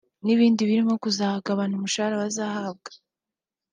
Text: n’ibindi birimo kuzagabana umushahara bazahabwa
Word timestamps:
n’ibindi 0.25 0.61
birimo 0.69 0.93
kuzagabana 1.03 1.73
umushahara 1.75 2.21
bazahabwa 2.23 2.89